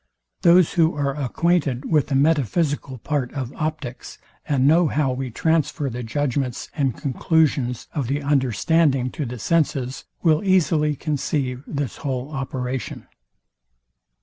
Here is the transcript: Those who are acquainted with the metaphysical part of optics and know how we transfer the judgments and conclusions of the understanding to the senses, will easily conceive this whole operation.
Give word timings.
Those 0.41 0.73
who 0.73 0.95
are 0.95 1.15
acquainted 1.15 1.85
with 1.85 2.07
the 2.07 2.15
metaphysical 2.15 2.97
part 2.97 3.31
of 3.33 3.53
optics 3.53 4.17
and 4.47 4.65
know 4.67 4.87
how 4.87 5.13
we 5.13 5.29
transfer 5.29 5.91
the 5.91 6.01
judgments 6.01 6.71
and 6.75 6.97
conclusions 6.97 7.87
of 7.93 8.07
the 8.07 8.19
understanding 8.23 9.11
to 9.11 9.27
the 9.27 9.37
senses, 9.37 10.05
will 10.23 10.43
easily 10.43 10.95
conceive 10.95 11.63
this 11.67 11.97
whole 11.97 12.31
operation. 12.31 13.05